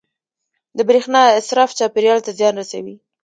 •د 0.77 0.79
برېښنا 0.89 1.21
اسراف 1.39 1.69
چاپېریال 1.79 2.19
ته 2.25 2.31
زیان 2.37 2.53
رسوي. 2.61 2.95